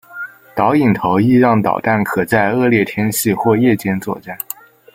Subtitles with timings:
[0.55, 4.35] 导引头亦让导弹可在恶劣天气或夜间作战。